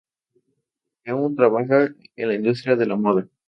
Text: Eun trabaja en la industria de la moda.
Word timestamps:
Eun 1.05 1.35
trabaja 1.35 1.85
en 2.15 2.27
la 2.27 2.33
industria 2.33 2.75
de 2.75 2.87
la 2.87 2.95
moda. 2.95 3.29